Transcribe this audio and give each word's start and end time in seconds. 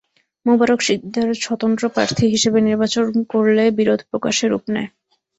মোবারক 0.45 0.79
সিকদার 0.81 1.29
স্বতন্ত্র 1.41 1.83
প্রার্থী 1.89 2.25
হিসেবে 2.27 2.59
নির্বাচন 2.61 3.03
করলে 3.33 3.63
বিরোধ 3.79 3.99
প্রকাশ্যে 4.11 4.45
রূপ 4.47 4.63
নেয়। 4.73 4.89